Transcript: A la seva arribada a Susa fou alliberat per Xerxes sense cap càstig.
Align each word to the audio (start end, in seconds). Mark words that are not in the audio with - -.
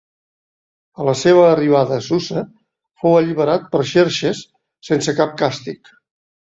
A 1.01 1.05
la 1.09 1.13
seva 1.19 1.43
arribada 1.49 1.99
a 2.01 2.03
Susa 2.07 2.45
fou 3.05 3.19
alliberat 3.21 3.71
per 3.77 3.87
Xerxes 3.95 4.45
sense 4.93 5.19
cap 5.23 5.41
càstig. 5.45 5.99